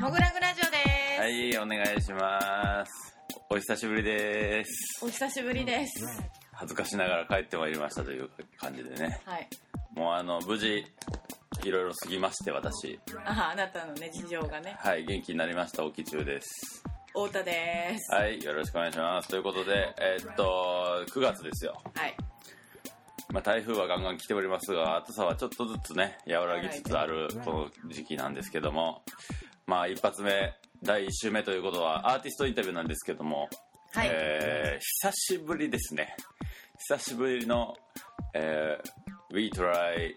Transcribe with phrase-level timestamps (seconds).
[0.00, 0.76] モグラグラジオで
[1.16, 3.16] す、はい、お願いします。
[3.48, 5.04] お久しぶりです。
[5.04, 6.22] お久しぶりです
[6.52, 8.28] 恥ずかしながら帰ってまいりましたという
[8.58, 9.20] 感じでね。
[9.24, 9.48] はい
[9.98, 10.84] もうあの、無事、
[11.68, 12.98] いろいろ過ぎまして、私。
[13.24, 16.82] ああなたのね事情がねはい、元気になりました、おきちゅうです。
[17.08, 19.28] 太田ですはい、よろしくお願いします。
[19.28, 21.80] ということで、えーっと、9月ですよ。
[21.94, 22.16] はい
[23.30, 29.02] まあ、台風はガンガン来ておりますが、暑さはちょっとずつね、和らぎつつあるこの時期なんですけども、
[29.66, 33.50] まあ、一発目、第1週目ということは、アーティストインタビューなんですけども、
[33.92, 36.14] はい、えー久しぶりですね
[36.78, 37.74] 久しぶりの、
[38.34, 40.14] えー We try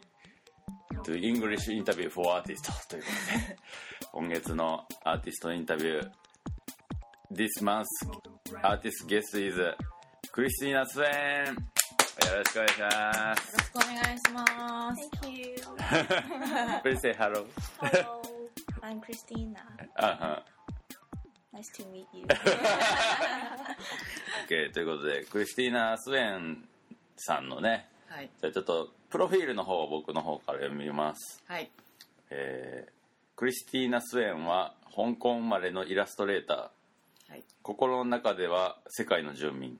[1.04, 3.58] to English interview for artist ということで
[4.12, 6.10] 今月のアーティストインタビュー
[7.34, 7.86] This month's
[8.62, 9.56] artist guest is
[10.32, 15.56] クリスティーナ・スウェーンよろしくお願いしますよろしくお願いします Thank you.
[16.84, 17.46] Please say hello
[17.80, 18.22] Hello,
[18.82, 19.58] I'm Christina.
[19.96, 20.44] あ
[21.54, 22.26] Nice to meet you.
[24.48, 26.68] OK ということでクリスティーナ・スウェーン
[27.18, 31.44] さんのねはいじゃあちょっとプロフィールの方を僕の方から読みます。
[31.46, 31.70] はい。
[32.30, 33.02] えー
[33.36, 37.32] クリスティーナ・スウェーンは香港生まれのイラストレーター。
[37.32, 37.44] はい。
[37.64, 39.80] 心の中では世界の住民。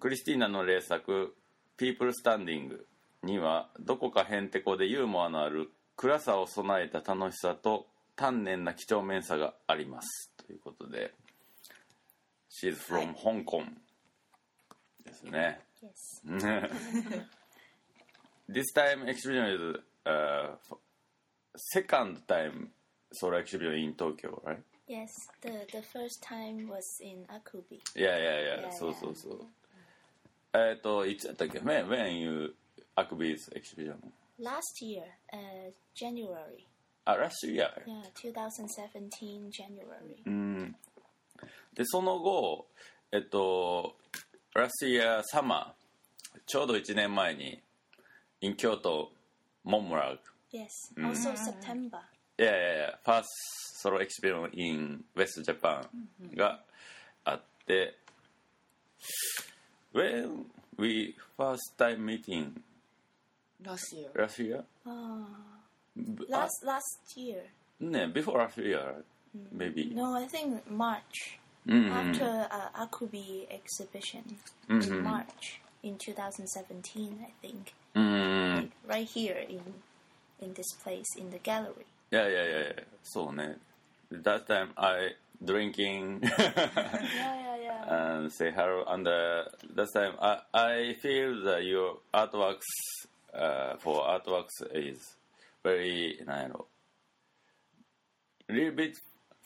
[0.00, 1.36] クリスティーナの名作
[1.78, 2.88] 「ピープルスタンディング」
[3.22, 7.86] にはどこかへんてこでユーモアのある暗さを備えた楽しさと
[8.16, 10.32] 丹念な几帳面さがあります。
[10.44, 11.14] ということで
[12.50, 13.62] 「She's from、香港」
[15.06, 15.60] ですね。
[16.26, 17.28] Yes.
[18.52, 20.56] This time exhibition is uh,
[21.56, 22.68] second time
[23.12, 24.60] solo exhibition in Tokyo, right?
[24.86, 25.10] Yes.
[25.40, 27.80] The the first time was in Akubi.
[27.94, 29.46] Yeah, そうそうそう
[30.54, 32.54] えっ、といつやったっけ when, when you
[32.96, 33.94] Akubi's exhibition?
[34.38, 36.66] Last year, uh, January.
[37.04, 37.70] あ last year?
[37.86, 40.22] Yeah, 2017 January.
[40.26, 40.76] うん
[41.74, 42.66] でその後
[43.12, 43.96] えっと
[44.54, 45.72] last year summer
[46.46, 47.62] ちょうど1年前に
[48.41, 49.11] in 京都
[49.63, 50.19] モンモラグ
[50.51, 50.67] Yes.
[51.03, 51.99] Also September.
[52.39, 55.81] いやいやいや、ファーストソロエキシビション in West Japan
[56.35, 56.61] が
[57.25, 57.95] あって、
[59.93, 60.45] When
[60.77, 62.51] we first time meeting
[63.63, 64.63] らしいよ last year?
[64.85, 65.25] Oh,
[65.95, 66.81] B- last last
[67.17, 67.41] year.
[67.81, 69.03] あね、before last year,
[69.55, 69.93] maybe.
[69.93, 71.01] No, I think March.
[71.67, 74.23] うんうん After uh, Akubi exhibition
[74.69, 74.87] Mhm.
[74.97, 77.72] in March in 2017, I think.
[77.94, 78.56] Mm.
[78.56, 79.62] Like right here in
[80.40, 81.86] in this place in the gallery.
[82.10, 82.84] Yeah, yeah, yeah, yeah.
[83.02, 83.54] So, ne.
[84.10, 85.10] That time I
[85.44, 86.20] drinking.
[86.38, 86.68] yeah,
[87.16, 88.16] yeah, yeah.
[88.16, 88.84] And say hello.
[88.86, 89.44] And uh,
[89.74, 92.68] that time I I feel that your artworks
[93.32, 94.98] uh, for artworks is
[95.62, 96.66] very, you know,
[98.48, 98.96] little bit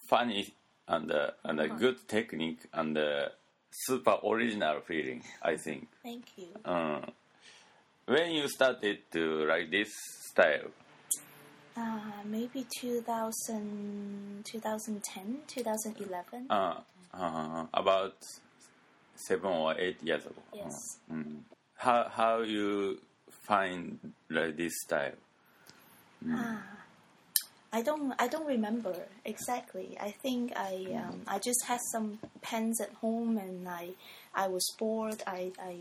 [0.08, 0.54] funny
[0.88, 1.76] and uh, and a uh-huh.
[1.78, 2.96] good technique and.
[2.96, 3.28] Uh,
[3.70, 6.48] super original feeling I think Thank you.
[6.64, 7.10] um,
[8.06, 9.90] when you started to like this
[10.30, 10.70] style
[11.76, 16.46] Uh, maybe 2000, 2010, 2011.
[16.50, 16.80] uh,
[17.12, 18.16] uh, about
[19.14, 20.98] seven or eight years ago Yes.
[21.12, 21.40] Mm.
[21.76, 22.98] How how you
[23.46, 23.98] find
[24.30, 25.18] like this style?
[27.73, 28.93] I don't I don't remember
[29.23, 29.97] exactly.
[29.99, 33.91] I think I um, I just had some pens at home and I
[34.35, 35.23] I was bored.
[35.25, 35.75] I I,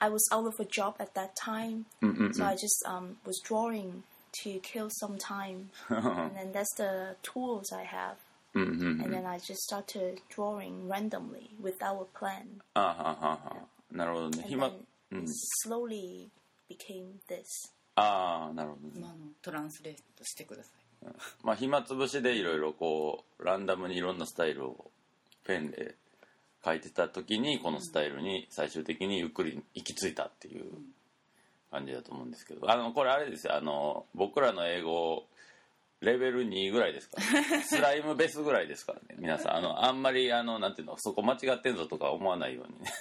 [0.00, 1.84] I was out of a job at that time,
[2.32, 4.02] so I just um, was drawing
[4.42, 5.70] to kill some time.
[5.90, 8.16] and then that's the tools I have.
[8.56, 9.02] Mm-hmm.
[9.02, 12.62] And then I just started drawing randomly without a plan.
[12.74, 13.56] あははは
[13.92, 14.70] なるほどね And 暇
[15.12, 15.30] then it
[15.66, 16.30] slowly
[16.68, 17.44] became this.
[17.96, 20.83] ああなるほどね今のトランスレートしてください
[21.43, 24.91] まあ暇つぶしでいろいろこうランダムにいろんなスタイルを
[25.45, 25.95] ペンで
[26.63, 30.65] 描いてた時にこのスタイルに最終的にゆっくり行き着いたっていう
[31.71, 32.69] 感じだと思うんですけど。
[32.71, 33.55] あのこれあれですよ。
[33.55, 35.25] あの僕らの英語
[36.01, 37.17] レベル2ぐらいですか
[37.51, 39.15] ら、 スライムベースぐらいですからね。
[39.19, 39.55] 皆さん。
[39.57, 42.91] あのあんまりあのなんていうのそこ間違ってんぞとか思わないようにね。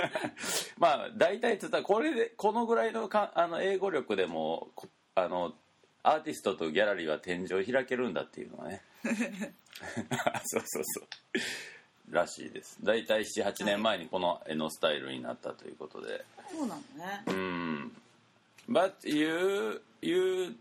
[0.78, 5.54] まあ大体つったらこれでこのぐらいのかあの英語力でもこあの
[6.02, 17.92] アーティストとギャラリーは天井を開けるんだっていうのはねそうそうそうらしいです大体78年前にこの絵のスタイルになったということでそうなのねうん
[18.70, 20.54] But you you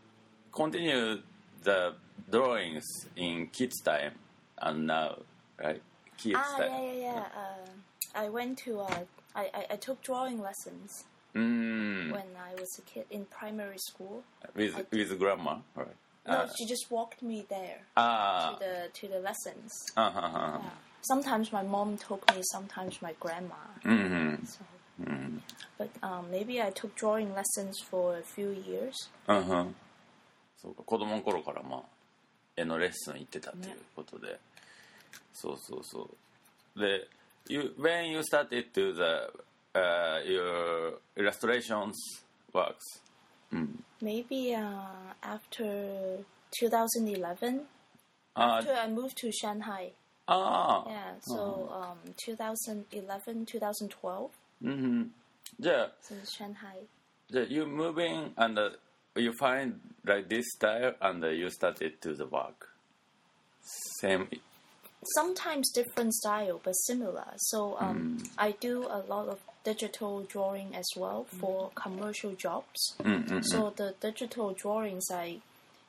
[0.53, 1.21] continue
[1.63, 1.93] the
[2.29, 2.81] drawings
[3.15, 4.13] in kids time
[4.57, 5.17] and now,
[5.57, 5.81] right?
[6.17, 6.71] Kids Ah, time.
[6.71, 7.23] yeah, yeah, yeah.
[7.35, 8.87] Uh, I went to, uh,
[9.35, 11.03] I, I, I took drawing lessons
[11.36, 14.22] Mm, when I was a kid in primary school.
[14.54, 15.96] with with grandma, right?
[16.26, 19.72] No, Uh, she just walked me there to ah, the to the lessons.
[19.96, 20.70] uh huh, uh Yeah.
[21.02, 23.56] Sometimes my mom took me, sometimes my grandma.
[23.84, 24.44] Mm-hmm.
[24.44, 24.60] So,
[25.78, 28.94] but um, maybe I took drawing lessons for a few years.
[29.26, 29.74] うんうん
[30.58, 31.82] そうか子供の頃からまあ
[32.56, 34.38] 絵のレッスン行ってたということで、
[35.32, 36.08] そうそうそ
[36.76, 37.08] うで
[37.48, 39.32] you, when you started to the、
[39.75, 41.97] uh, your illustrations
[42.53, 42.85] works?
[43.53, 43.77] Mm.
[44.01, 46.17] Maybe uh, after
[46.59, 47.61] 2011,
[48.35, 49.91] uh, after I moved to Shanghai.
[50.27, 50.83] Ah.
[50.87, 51.91] Yeah, so uh-huh.
[51.91, 54.31] um, 2011, 2012.
[54.63, 55.03] Mm-hmm.
[55.59, 55.87] Yeah.
[56.01, 56.77] Since Shanghai.
[57.29, 58.69] Yeah, you moving and uh,
[59.15, 62.69] you find like this style and uh, you started to the work.
[64.01, 64.27] Same.
[65.15, 67.33] Sometimes different style but similar.
[67.37, 68.29] So um, mm.
[68.37, 71.39] I do a lot of digital drawing as well mm.
[71.39, 72.95] for commercial jobs.
[73.03, 75.39] Mm, mm, so the digital drawings, I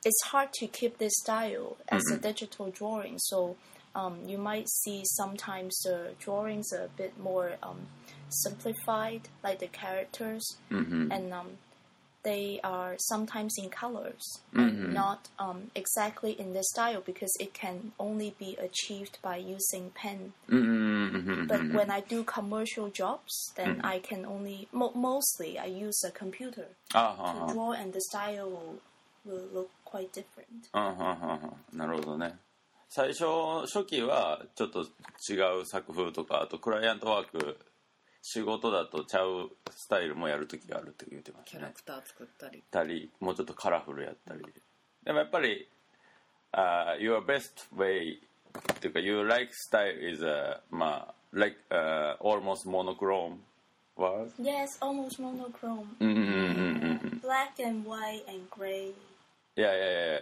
[0.04, 3.18] it's hard to keep this style as a digital drawing.
[3.18, 3.56] So
[3.94, 7.80] um, you might see sometimes the drawings are a bit more um,
[8.28, 11.10] simplified, like the characters, mm-hmm.
[11.10, 11.50] and um,
[12.23, 14.21] they are sometimes in colors
[14.53, 19.91] and not um, exactly in this style because it can only be achieved by using
[19.93, 20.31] pen.
[20.47, 26.07] うんうんうんうん But when I do commercial jobs, then I can only mo- mostly I use
[26.07, 28.79] a computer あはんは to ん draw, and the style will,
[29.27, 30.47] will look quite different.
[30.73, 32.37] うんうんうんうんなるほどね
[32.87, 33.25] 最初
[33.65, 34.83] 初期はちょっと
[35.29, 37.57] 違う作風とかあとクライアントワーク
[38.30, 44.42] 仕事だとちゃうスタイルもやる時があるって言ってましキャラクター作ったりたりもうちょっとカラフルやったり
[45.02, 45.66] でもやっぱり、
[46.52, 48.18] uh, your best way
[48.74, 53.38] っていうか your like style is、uh, まあ like、uh, almost monochrome
[53.96, 55.86] was Yes, almost monochrome.
[56.00, 58.92] うんうんうんうん Black and white and gray.
[59.56, 60.20] いやいやいや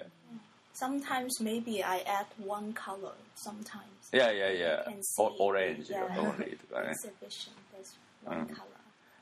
[0.75, 3.13] Sometimes maybe I add one color.
[3.35, 3.85] Sometimes.
[4.13, 6.19] いやいやいや You can see オオレンジ yeah.
[6.19, 7.51] オレンジと かね Exhibition.
[7.73, 8.67] There's one color.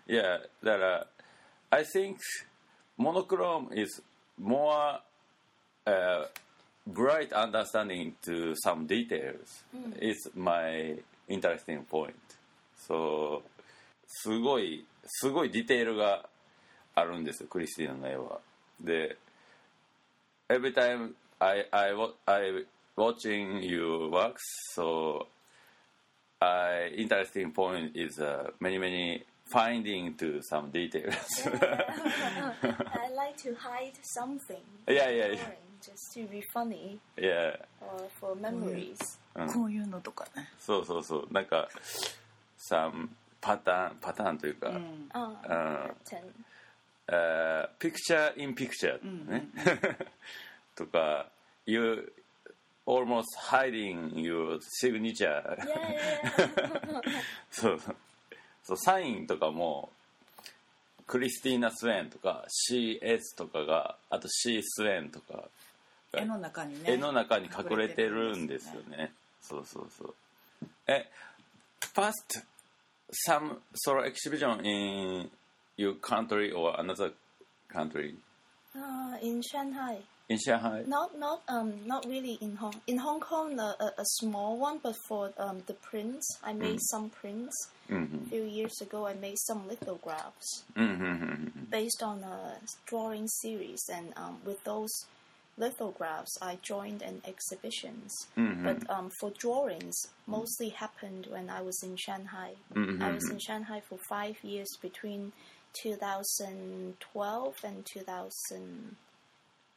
[0.08, 1.04] Yeah, that uh,
[1.72, 2.18] I think
[2.98, 4.02] monochrome is
[4.38, 5.00] more
[5.86, 6.26] uh,
[6.88, 9.64] bright understanding to some details.
[10.00, 12.16] It's my interesting point.
[12.88, 13.44] So
[14.08, 16.26] すごいすごいディテールが
[16.96, 18.40] あるんですよクリスティーナの絵は。
[18.82, 19.18] で
[20.50, 21.14] every time
[21.45, 22.63] I I I
[22.97, 24.43] watching your works,
[24.73, 25.27] so
[26.41, 31.15] I interesting point is uh, many many finding to some details.
[31.47, 34.65] I like to hide something.
[34.89, 35.51] Yeah, yeah, yeah.
[35.85, 38.99] Just to be funny yeah, or for memories.
[39.53, 41.69] こういうのとかねそうそうそうなんか
[42.71, 43.09] some
[43.41, 44.71] パターンパターンというか、
[45.13, 46.33] Oh, Uh, pattern.
[47.09, 48.99] uh, picture in picture
[49.29, 49.49] ね、
[50.75, 51.27] とか
[51.67, 52.11] you
[52.87, 55.43] almost hiding your signature.
[57.51, 57.81] そう
[58.65, 59.91] そうサインとかも
[61.07, 65.45] クリスティーナ・スウェーンとか CS とかがあと C スウェーンとか
[66.15, 69.13] 絵の中にね絵の中に隠れてるんですよね
[69.43, 70.15] そうそうそう
[70.87, 71.07] え
[71.95, 72.43] first
[73.29, 75.31] some sort of exhibition in
[75.77, 77.13] your country or another
[77.73, 78.15] country
[78.77, 79.99] Uh, in Shanghai.
[80.29, 80.85] in Shanghai?
[80.87, 84.79] Not not um not really in Hong in Hong Kong a, a, a small one,
[84.83, 86.91] but for um the prints I made mm.
[86.91, 87.55] some prints.
[87.91, 88.23] Mm -hmm.
[88.23, 91.15] A few years ago, I made some lithographs mm -hmm.
[91.21, 91.71] Mm-hmm.
[91.71, 94.95] based on a drawing series, and um, with those
[95.57, 98.11] lithographs, I joined an exhibitions.
[98.37, 98.63] -hmm.
[98.65, 102.51] But um, for drawings, mostly happened when I was in Shanghai.
[102.75, 105.33] Mm-hmm, I was in Shanghai for five years between
[105.83, 108.97] 2012 and 2000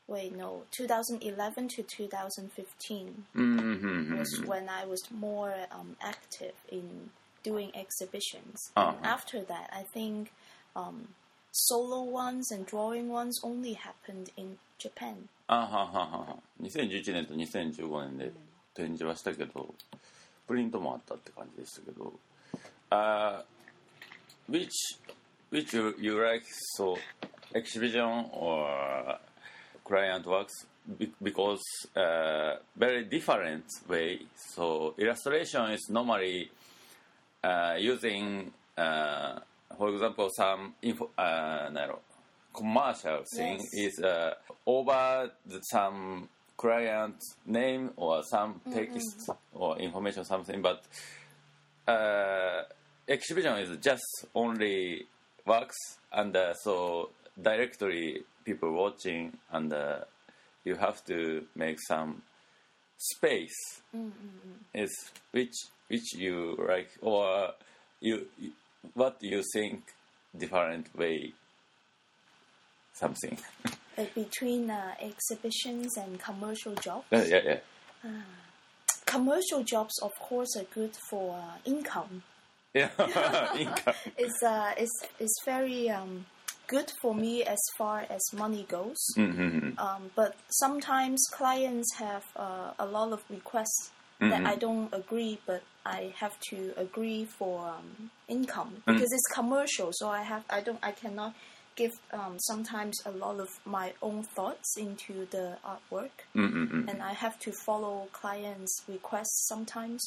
[0.08, 7.10] Wait, no, 2011 to 2015 うんうんうんうん was when I was more um, active in
[7.42, 8.72] doing exhibitions.
[8.76, 8.90] Uh-huh.
[8.90, 10.32] And after that, I think
[10.76, 11.08] um,
[11.52, 15.28] solo ones and drawing ones only happened in Japan.
[15.46, 18.32] あはははは2011年と2015年で
[18.74, 19.74] 展示はしたけど
[20.46, 22.12] プリントもあったって感じでしたけど
[22.90, 23.44] あ、
[24.48, 24.70] which
[25.50, 26.44] which you, you like
[26.78, 26.96] so
[27.54, 29.18] exhibition or
[29.87, 30.53] client works
[31.21, 31.63] because
[31.95, 34.19] uh, very different way.
[34.35, 36.49] So illustration is normally
[37.43, 39.39] uh, using, uh,
[39.77, 41.69] for example, some info, uh,
[42.53, 43.73] commercial thing yes.
[43.73, 44.33] is uh,
[44.65, 47.15] over the, some client
[47.45, 48.73] name or some mm-hmm.
[48.73, 49.61] text mm-hmm.
[49.61, 50.83] or information something, but
[51.87, 52.63] uh,
[53.07, 55.05] exhibition is just only
[55.45, 55.77] works
[56.11, 57.09] and so
[57.41, 59.99] directly people watching and uh,
[60.63, 62.21] you have to make some
[62.97, 63.59] space.
[64.73, 64.93] Is
[65.31, 65.57] which
[65.89, 66.35] which you
[66.67, 67.51] like or
[67.99, 68.51] you, you
[68.93, 69.79] what do you think
[70.37, 71.33] different way
[72.93, 73.37] something?
[73.97, 77.05] Like between uh, exhibitions and commercial jobs.
[77.11, 77.61] yeah yeah yeah.
[79.07, 82.21] Commercial jobs, of course, are good for uh, income.
[82.75, 82.89] yeah
[83.65, 83.95] income.
[84.23, 86.25] It's uh, it's it's very um,
[86.67, 88.97] good for me as far as money goes.
[89.15, 89.77] Mhm.
[89.79, 95.61] Um, but sometimes clients have uh, a lot of requests that I don't agree, but
[95.85, 99.89] I have to agree for um, income because it's commercial.
[99.93, 101.33] So I have I don't I cannot
[101.75, 106.15] give um, sometimes a lot of my own thoughts into the artwork,
[106.89, 110.01] and I have to follow clients' requests sometimes.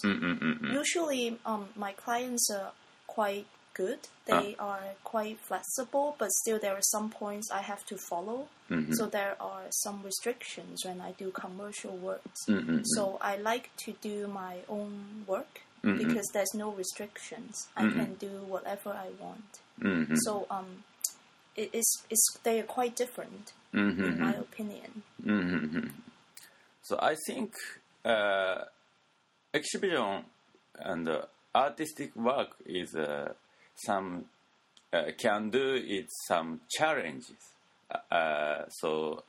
[0.75, 2.73] Usually, um, my clients are
[3.07, 3.47] quite
[3.83, 4.01] good.
[4.31, 8.41] They are quite flexible, but still there are some points I have to follow.
[8.99, 12.41] So there are some restrictions when I do commercial works.
[12.49, 12.83] Mm-mm-mm.
[12.95, 14.93] So I like to do my own
[15.27, 17.53] work because there's no restrictions.
[17.77, 19.53] I can do whatever I want.
[19.81, 20.17] Mhm.
[20.25, 20.71] So um,
[21.63, 24.05] it is it's they are quite different Mhm.
[24.09, 24.91] in my opinion.
[26.89, 27.49] So I think
[28.05, 28.59] uh,
[29.59, 30.25] exhibition
[30.91, 31.23] and uh,
[31.55, 33.33] artistic work is uh,
[33.77, 34.25] some
[34.93, 37.37] uh, can do it some challenges.
[38.11, 39.23] Uh, so,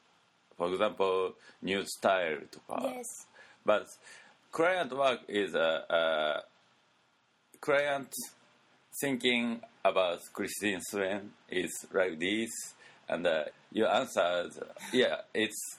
[0.58, 2.82] for example, new style とか。
[2.84, 3.28] Yes.
[3.66, 3.86] But
[4.52, 6.44] client work is a, a
[7.60, 8.10] client
[9.00, 12.50] thinking about Christine Suen is like this,
[13.08, 14.52] and uh, you answered,
[14.92, 15.78] yeah, it's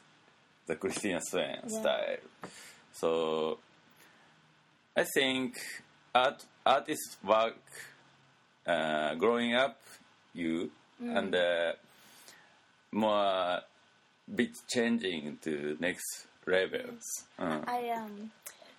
[0.67, 1.81] the Christine Suen Yeah.
[1.81, 2.19] style.
[2.93, 3.59] So
[4.97, 5.59] I think
[6.15, 7.57] art artist work
[8.67, 9.79] uh, growing up
[10.35, 10.71] you
[11.03, 11.17] mm.
[11.17, 11.73] and uh,
[12.93, 13.61] more
[14.35, 17.03] bit changing to next levels.
[17.39, 17.61] Uh.
[17.67, 18.31] I um,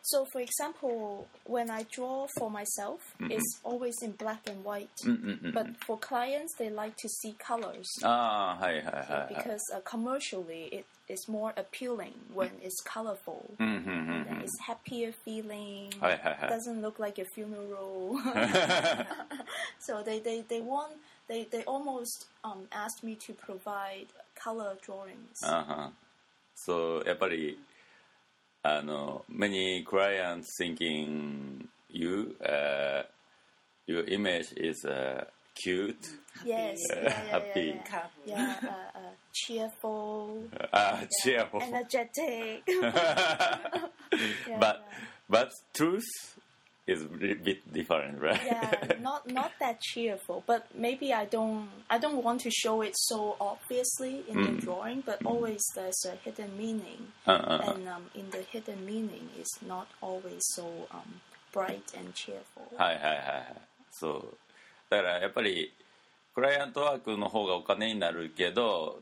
[0.03, 3.35] so for example, when I draw for myself, mm -hmm.
[3.35, 4.99] it's always in black and white.
[5.05, 5.53] Mm -hmm.
[5.53, 5.75] But mm.
[5.85, 7.89] for clients, they like to see colors.
[8.03, 14.26] Ah, hi, hi, hi, because uh, commercially, it is more appealing when it's colorful うんうんうん
[14.30, 18.16] and it's happier feeling はいはいはい doesn't look like a funeral
[19.80, 20.92] so they, they, they want
[21.28, 25.92] they, they almost um, asked me to provide color drawings あは
[26.54, 27.58] そうやっぱり
[28.62, 33.04] あの many clients thinking you、uh,
[33.86, 35.24] your image is、uh,
[35.54, 35.96] cute
[36.44, 37.60] yes yeah, yeah, yeah, happy.
[37.60, 37.82] yeah.
[37.84, 38.10] Colorful.
[38.26, 42.62] yeah, uh, uh, cheerful, あ cheerful energetic.
[44.48, 44.84] Yeah, but
[45.28, 46.04] but truth
[46.86, 51.98] is a bit different right yeah, not not that cheerful, but maybe I don't I
[51.98, 56.56] don't want to show it so obviously in the drawing, but always there's a hidden
[56.56, 61.20] meaning, うんうんうん and um, in the hidden meaning is not always so um,
[61.52, 62.64] bright and cheerful.
[62.76, 63.56] はいはいはいはい
[63.92, 64.36] そう
[64.88, 65.72] だからやっぱり
[66.34, 69.00] クライアントワークの方がお金になるけど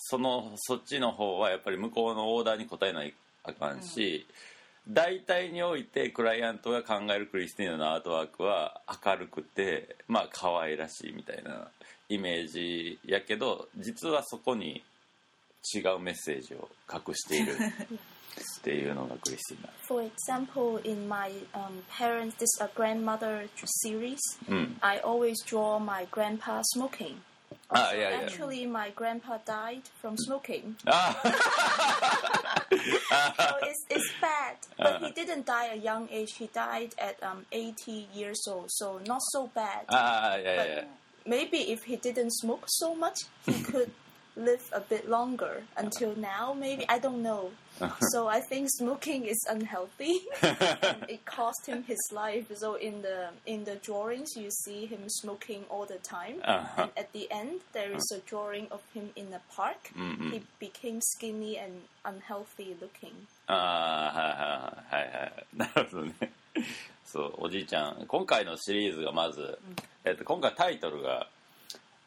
[0.00, 3.14] そのそっちの方はやっぱり向こうのオーダーに応えない
[3.44, 4.26] あかんし、
[4.88, 11.68] 大体においてクライアントが考えるクリスティーナのアートワークは明るくてまあ可愛らしいみたいな
[12.08, 14.84] イメージやけど実はそこに
[15.74, 23.48] 違うメッセージを隠しているっていうのがクリスティーナ For example, in my um, parents, this uh, grandmother
[23.84, 27.16] series, うん、I always draw my grandpa smoking.
[27.70, 28.68] Ah, so yeah, actually, yeah.
[28.68, 30.76] my grandpa died from smoking.
[30.86, 31.18] Ah.
[33.36, 34.56] So it's, it's bad.
[34.78, 35.14] But he uh-huh.
[35.14, 36.34] didn't die at a young age.
[36.36, 39.84] He died at um, 80 years old, so not so bad.
[39.88, 40.84] Ah, yeah, but yeah.
[41.26, 43.90] Maybe if he didn't smoke so much, he could
[44.36, 46.84] live a bit longer until now, maybe.
[46.88, 47.52] I don't know.
[48.11, 52.45] so I think smoking is unhealthy, and it cost him his life.
[52.55, 56.35] So in the in the drawings, you see him smoking all the time.
[56.43, 56.83] Uh-huh.
[56.83, 59.91] And at the end, there is a drawing of him in a park.
[60.31, 61.73] He became skinny and
[62.05, 63.15] unhealthy looking.
[63.47, 66.31] あ あはいはいはいはいはいなるほどね
[67.05, 69.59] そうおじいちゃん今回のシリーズがまず、
[70.05, 71.27] えっと、今回タイトルが「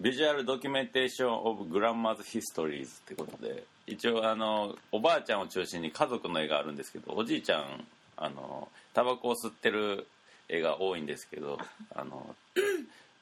[0.02, 10.08] ビジュアルドキュメンテーション・オブ・グランマズ・ヒストリーズ」ってことで一応あのおばあちゃんを中心に家族の絵があるんですけどおじいちゃんあのタバコを吸ってる
[10.48, 11.60] 絵が多いんですけど
[11.94, 12.36] あの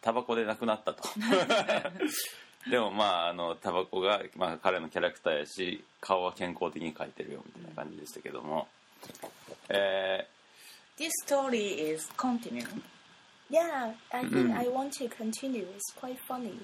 [0.02, 1.04] タバコで亡くなったと
[2.70, 8.68] でもまああのタバコが、まあ、彼のキャラクターやし顔は健康的に描いてるよみたいな感じでしたけども、
[9.70, 10.28] え
[10.98, 12.66] This story is continue.
[13.50, 14.58] Yeah, I think mm.
[14.58, 15.66] I want to continue.
[15.74, 16.60] It's quite funny,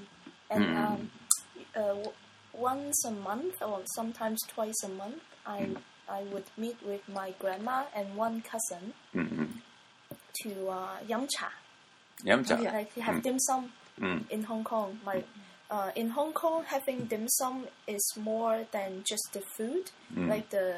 [0.50, 0.86] and mm.
[0.86, 1.12] um,
[1.75, 2.10] uh,
[2.54, 5.78] once a month or sometimes twice a month, I mm.
[6.10, 9.46] I would meet with my grandma and one cousin mm-hmm.
[10.44, 11.52] to uh, yum cha.
[12.72, 13.72] Like have dim sum
[14.30, 15.00] in Hong Kong.
[15.06, 15.24] My
[15.72, 19.92] uh, in Hong Kong, having dim sum is more than just the food.
[20.30, 20.75] Like the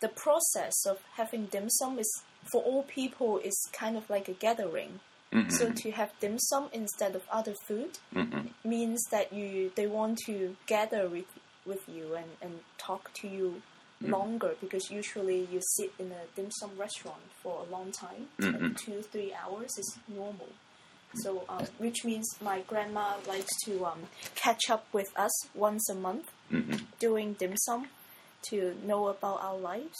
[0.00, 4.32] the process of having dim sum is for all people is kind of like a
[4.32, 5.00] gathering.
[5.32, 5.50] Mm-hmm.
[5.50, 8.48] So to have dim sum instead of other food mm-hmm.
[8.68, 11.26] means that you they want to gather with
[11.64, 13.62] with you and, and talk to you
[14.02, 14.12] mm-hmm.
[14.12, 18.76] longer because usually you sit in a dim sum restaurant for a long time, like
[18.76, 20.48] two three hours is normal.
[21.14, 24.02] So, um, which means my grandma likes to um,
[24.36, 26.30] catch up with us once a month
[27.00, 27.88] doing dim sum
[28.42, 29.98] to know about our lives,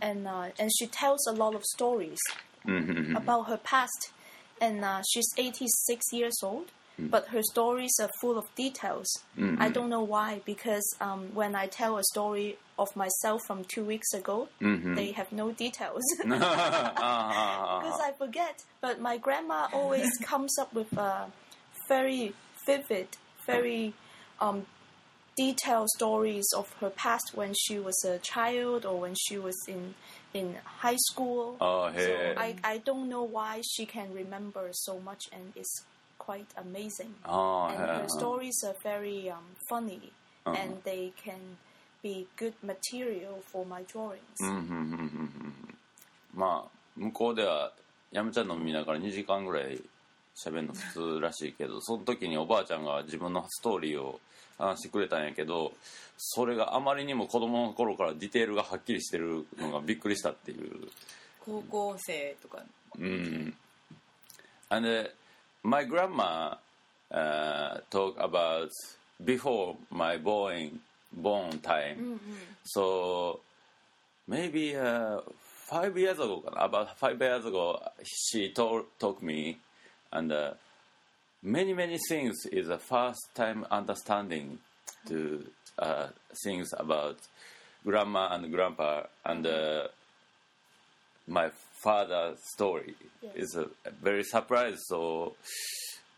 [0.00, 2.18] and uh, and she tells a lot of stories
[2.66, 4.12] about her past.
[4.60, 6.66] And uh, she's 86 years old,
[6.98, 9.08] but her stories are full of details.
[9.58, 13.84] I don't know why, because um, when I tell a story of myself from two
[13.84, 16.02] weeks ago, they have no details.
[16.24, 18.64] あ because I forget.
[18.82, 21.26] But my grandma always comes up with uh,
[21.88, 22.34] very
[22.66, 23.08] vivid,
[23.46, 23.94] very
[24.40, 24.66] um,
[25.36, 29.94] detailed stories of her past when she was a child or when she was in
[30.33, 31.55] in high school.
[31.59, 35.85] あー So へえ I, I don't know why she can remember so much and it's
[36.17, 37.13] quite amazing.
[37.23, 39.37] あ And ーへ her え stories are very um,
[39.69, 40.11] funny
[40.45, 41.35] and they can
[42.03, 44.19] be good material for my drawings.
[44.41, 45.03] うんうんうんうんう
[45.67, 45.77] ん
[46.33, 47.71] まあ向こうでは
[48.11, 49.81] やむちゃん飲みながら2時間ぐらい
[50.36, 54.20] 喋るの普通らしいけど、その時におばあちゃんが自分のストーリーを
[54.58, 55.72] 話してくれたんやけど、
[56.16, 60.88] それがあまりにも子供の頃からディテールがはっきりしてるのがびっくりしたっていう。
[61.40, 62.62] 高校生とか。
[62.98, 63.54] うん。
[64.68, 65.14] あんで、
[65.62, 66.58] my grandma。
[69.24, 70.70] before my boy。
[71.12, 71.96] bon tai、
[72.64, 73.40] so,
[74.28, 74.74] maybe、
[75.68, 79.58] five years ago かな ?about five years ago, she told, told me
[80.12, 80.54] and uh,
[81.42, 84.58] many many things is a first time understanding
[85.06, 85.44] to
[85.78, 86.08] uh,
[86.44, 87.16] things about
[87.84, 89.46] grandma and grandpa and.
[89.46, 89.88] Uh,
[91.26, 91.50] my
[91.82, 93.32] father's story Yes.
[93.36, 93.68] is a,
[94.02, 94.80] very surprised.
[94.88, 95.36] So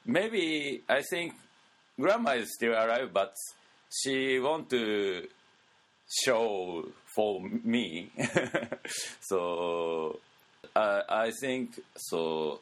[0.07, 1.35] maybe I think
[2.00, 3.35] grandma is still alive, but
[3.92, 5.26] she want to
[6.24, 8.11] show for me.
[9.20, 10.18] so
[10.74, 12.61] uh, I think so.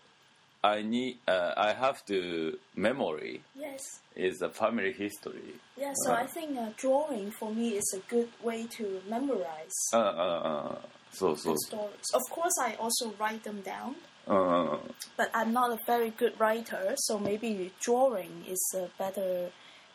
[0.62, 1.19] I need.
[1.28, 4.02] Uh, I have to memory Yes.
[4.15, 5.54] is a family history.
[5.78, 10.80] Yeah, so I think uh, drawing for me is a good way to memorize あああ
[11.13, 11.91] そうそう the。stories.
[12.15, 13.95] Of course, I also write them down,
[14.28, 14.80] うん。
[15.17, 19.52] but I'm not a very good writer, so maybe drawing is a better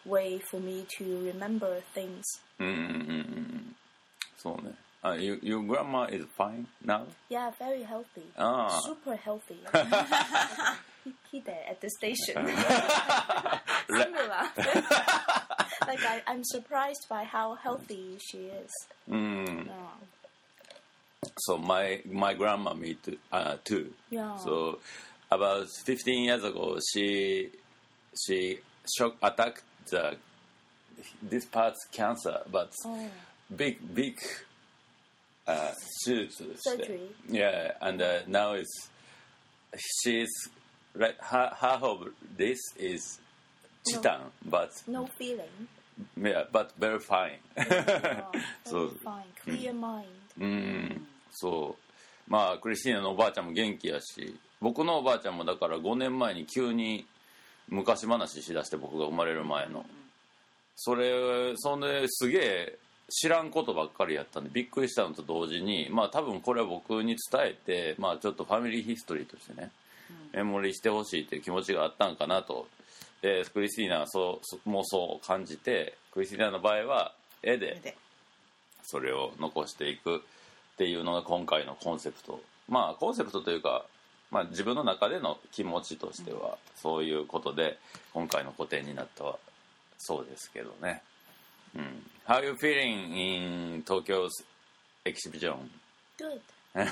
[0.07, 2.23] way for me to remember things.
[2.61, 2.83] うんうんうんう
[3.73, 3.77] ん
[4.39, 4.73] そうね。
[5.06, 7.06] uh, you, your grandma is fine now?
[7.30, 8.24] Yeah, very healthy.
[8.40, 8.80] Ah.
[8.84, 9.60] Super healthy.
[11.32, 12.34] he there at the station.
[13.88, 14.46] Similar.
[15.88, 18.72] like I, am surprised by how healthy she is.
[19.08, 19.70] Mm.
[21.38, 23.94] So my my grandma me too, uh, too.
[24.10, 24.38] Yeah.
[24.38, 24.80] So
[25.30, 27.52] about 15 years ago, she
[28.26, 28.58] she
[28.98, 30.16] shock attacked the,
[31.22, 33.08] this part's cancer, but oh.
[33.56, 34.20] big big
[35.48, 36.42] uh, suits.
[36.58, 37.02] Surgery.
[37.30, 38.90] Yeah, and uh, now it's
[40.04, 40.30] she's
[40.96, 41.16] right.
[41.22, 43.20] Half, half of this is
[43.94, 45.68] titan, but No feeling.
[46.22, 47.40] yeah, but very fine.
[48.66, 49.24] So- fine.
[49.44, 50.06] Clear mind.
[50.40, 51.76] うんそ
[52.28, 57.06] うまあクリスティーナのおばあちゃんも元気やし僕のおばあちゃんもだから5年前に急に
[57.70, 59.86] 昔話しだして僕が生まれる前の
[60.76, 62.78] それそれすげえ
[63.10, 69.72] 知らんことばっかりやったんでびっくりしたのと同時にまあ多分これは僕に伝えてまあちょっとファミリーヒストリーとしてね
[70.34, 72.68] メモリーしてほしいっていう気持ちがあったんかなと。
[73.22, 77.14] でクリスティーナはそうそもそう感じてクリスティーナの場合は
[77.44, 77.98] 絵でで。
[78.86, 80.20] それを残していくっ
[80.78, 82.42] ていうのが今回のコンセプト。
[82.70, 83.86] まあコンセプトというか、
[84.32, 87.80] まあ、自分の中での気持ちとしてはそういうことで
[88.14, 89.38] 今回の個展になったは
[89.98, 91.02] そうですけどね、
[91.78, 92.00] Mm.
[92.26, 94.34] How you feeling in Tokyo's
[95.06, 95.70] exhibition?
[96.18, 96.42] Good.
[96.74, 96.88] Good.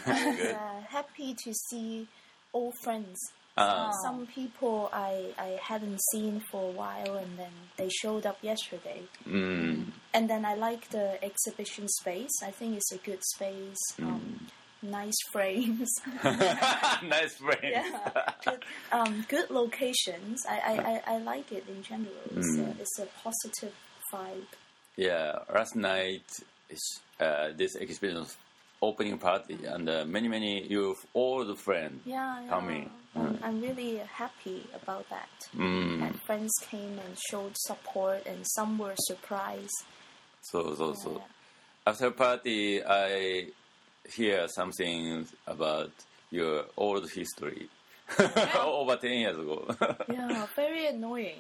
[0.56, 2.08] Uh, happy to see
[2.54, 3.20] old friends.
[3.58, 3.90] Ah.
[3.90, 3.92] Uh.
[4.04, 9.04] Some people I, I hadn't seen for a while, and then they showed up yesterday.
[9.28, 9.92] Mm.
[10.14, 12.42] And then I like the exhibition space.
[12.44, 13.84] I think it's a good space.
[13.98, 14.08] Hmm.
[14.08, 14.48] Um.
[14.82, 15.90] Nice frames.
[16.24, 17.62] nice frames.
[17.64, 18.10] Yeah.
[18.44, 20.46] Good, um, good locations.
[20.46, 22.12] I, I, I, I, like it in general.
[22.36, 22.82] It's, a, hmm.
[22.82, 23.74] it's a positive
[24.14, 24.52] vibe.
[24.96, 26.26] Yeah, last night
[27.20, 28.36] uh, this experience
[28.82, 32.44] opening party and uh, many many your old the friends yeah.
[32.50, 32.90] coming.
[33.16, 33.40] Mm.
[33.44, 35.30] I'm really happy about that.
[35.56, 36.14] Mm.
[36.26, 39.86] Friends came and showed support, and some were surprised.
[40.42, 41.04] So so yeah.
[41.04, 41.24] so.
[41.86, 43.48] After party, I
[44.10, 45.92] hear something about
[46.32, 47.70] your old history.
[48.66, 49.66] Over 10 years ago.
[50.10, 51.38] Yeah, very annoying.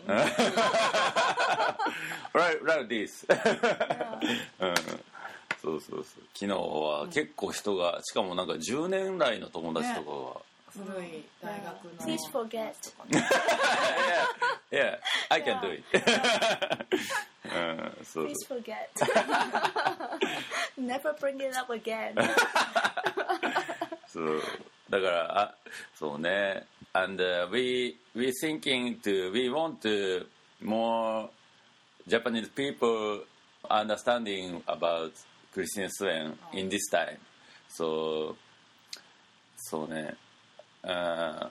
[2.33, 3.25] right, like this.
[3.29, 4.19] Yeah.
[4.59, 4.73] うん
[5.63, 12.73] そうそうそう昨日は結構人がしかもなんか10年来の友達とかが、古い大学の Please forget.
[14.71, 14.97] yeah,
[15.29, 15.83] I can do it.
[17.45, 18.89] うん、そう Please forget.
[20.77, 22.13] Never bring it up again.
[24.07, 24.41] そう
[24.93, 25.55] だから、あ、
[25.95, 26.67] そうね。
[26.93, 30.27] And、uh, we, we thinking to, we want to
[30.61, 31.31] more
[32.07, 33.21] Japanese people
[33.67, 35.11] understanding about
[35.51, 37.17] Christina Suen in this time.
[37.69, 38.35] So,
[39.55, 40.15] そうね。
[40.83, 41.49] Uh,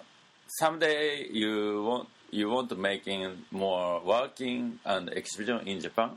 [0.61, 6.17] someday you want, you want to making more working and exhibition in Japan?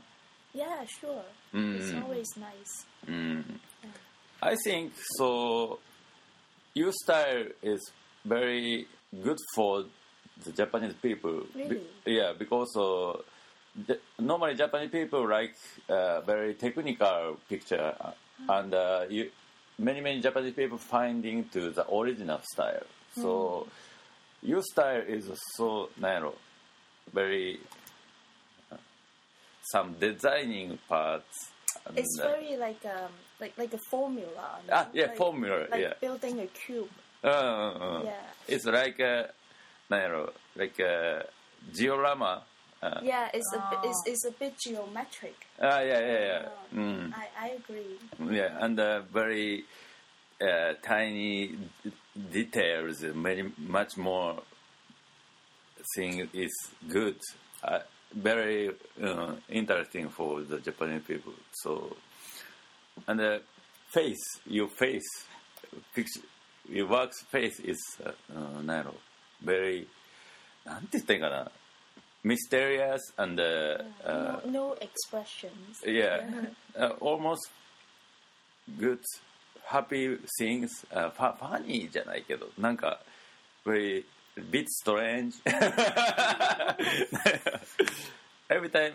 [0.54, 1.24] Yeah, sure.
[1.52, 1.76] Mm.
[1.76, 2.86] It's always nice.
[3.08, 3.42] Mm.
[3.82, 3.90] Yeah.
[4.42, 5.80] I think so.
[6.76, 7.80] Your style is
[8.22, 8.86] very
[9.24, 9.84] good for
[10.44, 11.40] the Japanese people.
[11.54, 11.80] Be- Really?
[12.04, 13.16] yeah, because uh,
[13.86, 15.54] the, normally Japanese people like
[15.88, 18.10] uh, very technical picture, uh,
[18.56, 19.30] and uh, you,
[19.78, 22.84] many many Japanese people finding to the original style.
[23.14, 23.66] So
[24.42, 26.34] your style is so narrow,
[27.10, 27.58] very
[28.70, 28.76] uh,
[29.72, 31.52] some designing parts.
[31.96, 34.60] It's uh, very like um like like a formula.
[34.68, 34.72] No?
[34.72, 35.66] Ah, yeah, like, formula.
[35.70, 35.92] Like yeah.
[36.00, 36.88] building a cube.
[37.22, 38.02] Uh, uh, uh.
[38.04, 38.12] Yeah.
[38.48, 39.30] It's like a,
[39.90, 41.26] know, like a
[41.74, 42.42] diorama.
[42.82, 43.58] Uh, yeah, it's oh.
[43.58, 44.10] a it's, ah.
[44.10, 45.34] it's a bit geometric.
[45.60, 46.48] Ah, yeah, yeah, yeah.
[46.74, 47.12] Mm.
[47.14, 47.98] I I agree.
[48.36, 49.64] Yeah, and uh, very
[50.40, 51.56] uh, tiny
[52.30, 54.42] details, many much more
[55.94, 56.52] thing is
[56.88, 57.16] good.
[58.14, 58.70] very
[59.02, 61.32] uh, interesting for the Japanese people.
[61.52, 61.96] So
[63.07, 63.41] and the
[63.91, 65.01] face your face
[65.93, 66.21] picture
[66.69, 68.13] your work's face is uh,
[68.57, 68.93] うんなんやろ
[69.43, 69.87] very
[70.65, 71.51] なんて言ったらいいかな
[72.23, 75.81] mysterious and uh, uh, no, no expressions.
[75.83, 76.21] yeah,
[76.77, 77.49] uh, almost
[78.77, 78.99] good,
[79.65, 80.69] happy things.
[80.93, 82.99] Uh, fa- funny じゃないけど、なんか
[83.65, 84.05] very
[84.51, 85.33] bit strange.
[88.49, 88.93] Every time,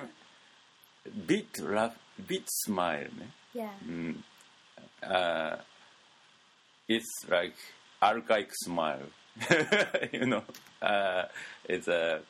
[1.27, 1.93] bit laugh,
[2.29, 3.29] bit smile ね。
[3.55, 3.71] Yeah.
[3.87, 4.25] うん。
[5.03, 5.59] Uh,
[6.89, 7.55] it's like
[8.01, 9.01] archaic smile.
[10.13, 10.43] you know,
[10.81, 11.25] uh,
[11.69, 12.21] it's a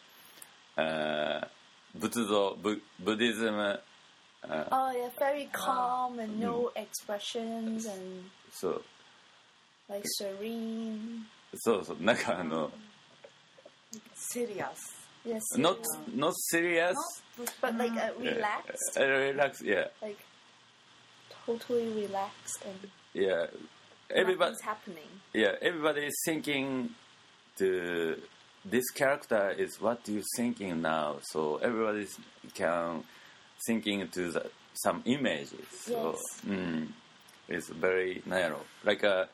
[0.76, 1.46] uh,
[1.94, 3.81] 仏像、ブ Buddhism
[4.48, 8.85] Oh, yeah, very calm and no expressions and そう
[9.88, 11.24] like serene.
[11.57, 12.70] そうそうなんかあの、
[14.14, 14.68] serious
[15.24, 15.40] Yes.
[15.59, 16.14] not serious.
[16.14, 16.94] not serious
[17.61, 18.96] but like uh, relaxed.
[18.96, 20.16] uh, relax yeah Like
[21.45, 23.45] totally relaxed and yeah.
[24.10, 25.10] everybody's happening.
[25.34, 26.89] yeah everybody is thinking
[27.58, 28.17] to
[28.65, 31.17] this character is what you thinking now.
[31.23, 32.08] So everybody
[32.54, 33.04] can
[33.65, 35.65] thinking to the, some images.
[35.86, 36.41] So Yes.
[36.47, 36.88] mm,
[37.47, 38.62] it's very narrow.
[38.84, 39.30] Like a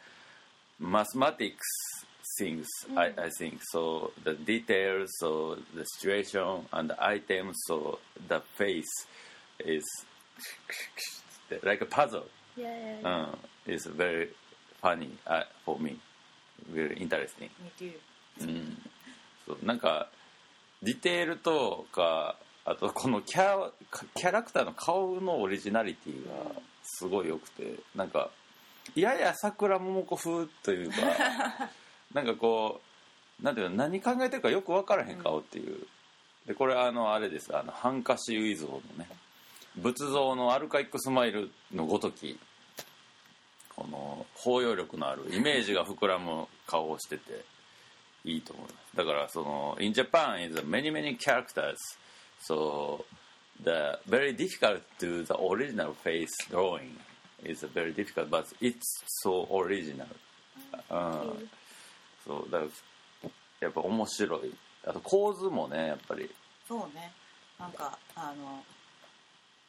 [0.79, 1.67] mathematics
[2.37, 3.61] things I, I think.
[3.71, 9.05] So the details so the situation and the items so the face
[9.59, 9.83] is
[11.63, 12.25] like a puzzle.
[12.55, 13.09] Yeah, yeah, yeah.
[13.09, 14.29] uh, it's very
[14.81, 15.97] funny uh, for me.
[16.71, 17.49] Very interesting.
[17.63, 17.91] Me too.
[19.45, 20.09] そうなんか
[20.83, 23.71] ディテールとかあとこのキャ
[24.15, 26.51] キャラクターの顔のオリジナリティが
[26.83, 28.29] すごい良くてなんか
[28.93, 30.97] やや桜桃子風というか
[32.13, 32.81] なんかこ
[33.41, 35.87] うなんていうの何考えてるかよく分からへん顔っていう。
[36.45, 37.55] でこれあのあれです。
[37.55, 39.09] あのハンカシウィゾーのね
[39.77, 42.39] 仏像のアルカイックスマイルのごとき
[43.75, 47.43] この包容力のあるイメージが膨らむ顔をしてて
[48.25, 51.77] いいと思いますだからその in Japan is many many characters
[52.41, 53.05] so
[53.63, 56.97] the very difficult to the original face drawing
[57.43, 60.07] is very difficult but it's so original
[60.89, 61.49] うん
[62.25, 64.53] そうだからやっぱ面白い
[64.85, 66.29] あと構図もねやっぱり
[66.67, 67.11] そうね
[67.59, 68.63] なんかあの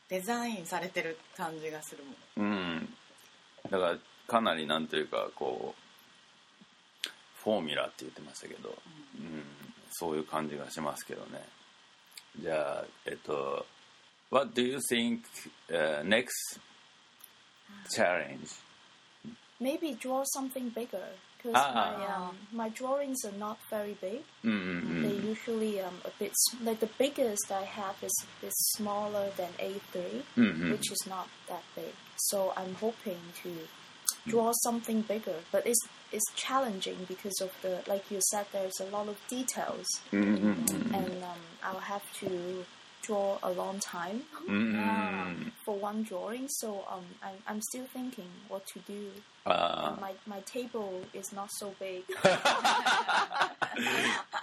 [0.09, 2.05] デザインされてる感じがする
[2.37, 2.51] もん。
[2.51, 2.94] うん。
[3.71, 7.09] だからかなりなんというかこう
[7.44, 8.77] フォーミュラって言ってましたけど、
[9.18, 9.44] うん、
[9.90, 11.42] そういう感じがしますけどね。
[12.40, 13.66] じゃあえっと
[14.31, 15.23] What do you think、
[15.71, 16.61] uh, next
[17.90, 18.61] challenge?
[19.59, 20.99] Maybe draw something bigger
[21.38, 21.72] because ah.
[21.74, 24.22] my um, my drawings are not very big.
[24.44, 25.03] Mm-hmm.
[25.03, 25.24] They mm.
[25.24, 30.70] usually um, a bit like the biggest I have is is smaller than A3, mm-hmm.
[30.72, 31.94] which is not that big.
[32.16, 33.51] So I'm hoping to
[34.27, 35.81] draw something bigger, but it's
[36.12, 40.53] it's challenging because of the like you said, there's a lot of details, mm-hmm.
[40.53, 40.94] mm-hmm.
[40.94, 42.64] and um, I'll have to
[43.09, 45.51] draw a long time mm.
[45.64, 46.47] for one drawing.
[46.49, 49.11] So um, I'm, I'm still thinking what to do.
[49.47, 52.03] Uh, my, my table is not so big.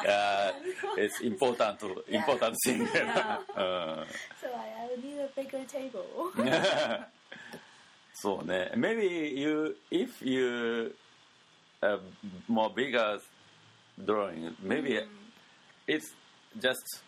[0.04, 0.52] yeah,
[0.98, 2.18] it's important to, yeah.
[2.20, 2.90] important thing.
[2.96, 3.38] Yeah.
[3.56, 4.04] uh.
[4.42, 6.32] So I, I need a bigger table.
[8.16, 10.92] so ne, maybe you if you
[11.84, 11.98] uh,
[12.48, 13.20] more bigger
[14.04, 15.08] drawing, maybe mm.
[15.88, 16.14] it's
[16.60, 17.02] just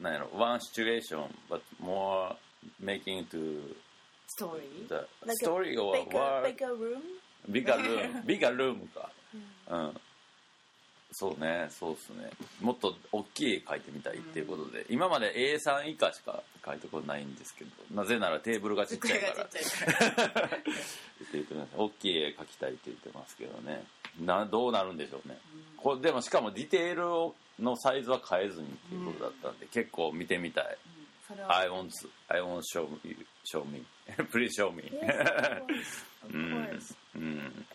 [0.00, 2.34] なんやろ one situation but more
[2.82, 3.74] making to
[4.26, 7.02] ストーリー the Like story a or bigger, word bigger room?
[7.50, 9.10] bigger room bigger room か。
[9.70, 10.00] うん。
[11.10, 12.30] そうねそうっすね。
[12.60, 17.70] もっと大きい絵描いてみたいっていうことで、今まで A3 以下しか描いたことないんですけど。
[17.94, 19.48] なぜならテーブルがちっちゃいから。
[21.32, 23.84] 言ってます大きい絵描きたいって言ってますけどね。
[24.20, 25.38] などうなるんでしょうね、
[25.76, 30.78] これでもしかもディテールをのサイズは変えずにっていうことだったんで、結構見てみたい
[31.48, 31.90] I want
[32.28, 33.84] I want show me show me
[34.30, 36.34] please show me Yes, of course.
[36.34, 36.80] Of うん.
[37.16, 37.66] うん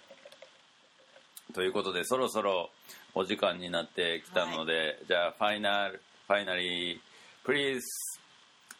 [1.53, 2.71] ということでそろそろ
[3.13, 6.99] お時間になってきたので、じゃあファイナルファイナリー
[7.45, 7.79] please、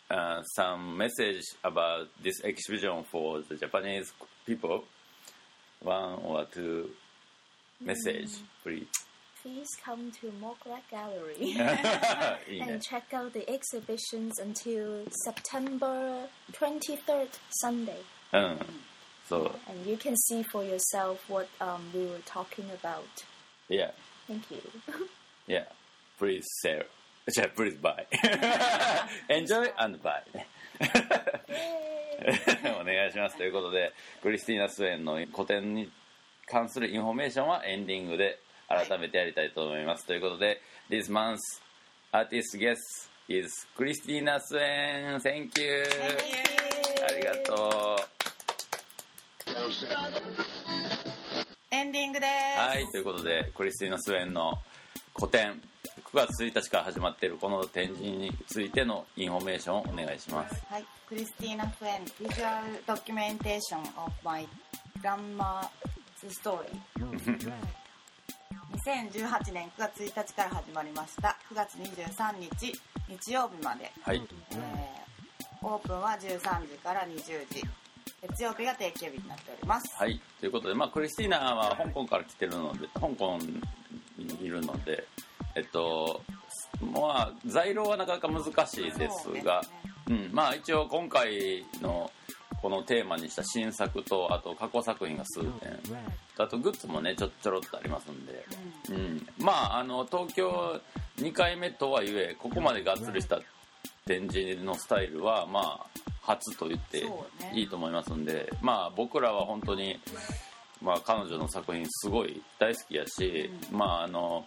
[0.10, 4.12] uh, some message about this exhibition for the Japanese
[4.48, 4.86] people
[5.84, 6.90] one or two
[7.80, 8.30] message
[8.64, 8.88] please
[9.43, 17.29] Please come to Mokrak Gallery いいね and check out the exhibitions until September 23rd,
[17.65, 17.95] Sunday.
[18.33, 18.59] うん
[19.29, 23.03] そう And you can see for yourself what um, we were talking about.
[23.69, 23.91] yeah
[24.27, 24.61] Thank you.
[25.47, 25.65] yeah
[26.19, 26.85] please sell
[27.31, 28.07] じゃあ please buy
[29.29, 30.47] enjoy and buy ね
[31.49, 32.81] Yay!
[32.81, 33.93] お願いしますということで
[34.23, 35.91] クリスティーナ・スウェンの個展に
[36.47, 38.39] 関するインフォメーションはエンディングで
[38.88, 41.38] 改めてやりたいと思います、ということで This month's
[42.12, 42.78] artist guest
[43.28, 45.84] is クリスティーナ・スウェン Thank you.
[47.04, 47.98] ありがと
[51.72, 52.60] エンディングでうす。
[52.60, 54.60] はいということでクリスティーナ・スウェンの
[55.14, 55.62] 個展
[56.14, 60.64] 9月1日から始まっているこの展示についてのインフォメーションをお願いします。
[60.70, 64.48] はい、クリスティーナ・フェン、ビジュアルドキュメンテーション of my
[65.02, 65.68] grandma's
[66.30, 66.68] story。
[68.86, 71.38] 2018年9月1日から始まりました。
[71.50, 72.74] 9月23日、
[73.08, 73.90] 日曜日まで。
[74.02, 75.04] はいえー
[75.66, 77.64] オープンは13時から20時。
[78.22, 79.96] 月曜日が定休日になっております。
[79.98, 85.08] はい、ということで、まあ、クリスティーナは香港から来てるので香港にいるので、
[85.56, 86.22] えっと
[86.82, 89.54] まあ、在廊はなかなか難しいですがそうですね
[90.10, 92.12] うんまあ、一応今回の
[92.62, 95.80] このテーマにした新作とあと過去作品が数点
[96.38, 98.46] あとグッズもねちょちょろっとありますんで、
[98.94, 100.80] うん、まああの東京
[101.18, 103.40] 2回目とはいえここまでがっつりした
[104.06, 105.86] 展示のスタイルはまあ
[106.22, 107.06] 初と言って
[107.54, 110.00] いいと思いますんで、まあ僕らは本当に、
[110.82, 114.46] まあ、彼女の作品すごい大好きやし、まああの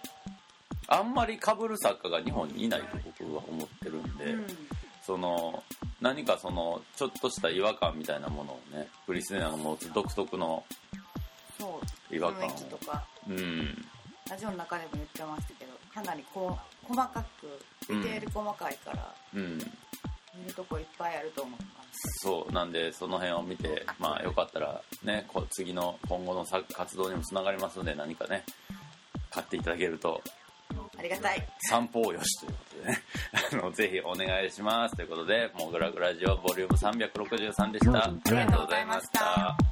[0.89, 4.47] あんまり被る作家が日本にいないと僕は思ってるんで、うん。
[5.03, 5.63] その
[6.01, 10.65] 何かそのちょっとした違和感みたいなものをねクリスティーナが持つ独特の
[12.11, 12.53] 違和感を。
[13.29, 13.87] うん
[14.31, 17.47] ラジオの中でも言ってましたけどかなりこう細かく
[17.89, 19.59] ディテール細かいから、うん。
[20.39, 22.23] 見るとこいっぱいあると思います。
[22.23, 28.45] そうなんでその辺を見てまあよかったらねこ次の今後のさ活動にもつながりますので何かね
[29.31, 30.21] 買っていただけると。
[30.99, 31.47] ありがたい。
[31.69, 33.03] 散歩をよしということでね。
[33.53, 34.97] あのぜひお願いします。
[34.97, 38.05] ということで「モグラグラジオボリューム363でした。
[38.05, 39.66] ありがとうございました